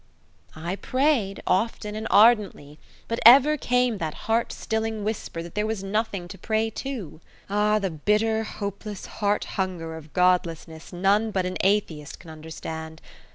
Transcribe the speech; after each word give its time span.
I 0.55 0.77
prayed, 0.77 1.43
often 1.45 1.93
and 1.93 2.07
ardently, 2.09 2.79
but 3.07 3.19
ever 3.23 3.55
came 3.55 3.99
that 3.99 4.15
heart 4.25 4.51
stilling 4.51 5.03
whisper 5.03 5.43
that 5.43 5.53
there 5.53 5.67
was 5.67 5.83
nothing 5.83 6.27
to 6.29 6.39
pray 6.39 6.71
to. 6.71 7.21
Ah, 7.51 7.77
the 7.77 7.91
bitter, 7.91 8.43
hopeless 8.43 9.05
heart 9.05 9.43
hunger 9.45 9.95
of 9.95 10.11
godlessness 10.13 10.91
none 10.91 11.29
but 11.29 11.45
an 11.45 11.57
atheist 11.61 12.19
can 12.19 12.31
understand! 12.31 12.99